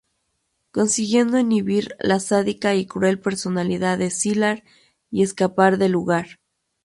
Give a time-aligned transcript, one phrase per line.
[0.71, 4.63] Consiguiendo inhibir la sádica y cruel personalidad de Sylar
[5.11, 6.39] y escapar del lugar.